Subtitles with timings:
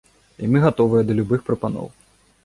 [0.45, 1.87] І мы гатовыя да любых прапаноў.